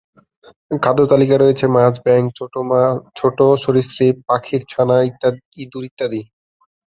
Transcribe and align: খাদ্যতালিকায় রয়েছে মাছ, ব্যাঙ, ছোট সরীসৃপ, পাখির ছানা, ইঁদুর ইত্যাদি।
খাদ্যতালিকায় 0.83 1.41
রয়েছে 1.41 1.65
মাছ, 1.75 1.93
ব্যাঙ, 2.05 2.23
ছোট 3.19 3.37
সরীসৃপ, 3.63 4.15
পাখির 4.29 4.61
ছানা, 4.71 4.97
ইঁদুর 5.57 5.83
ইত্যাদি। 5.89 6.21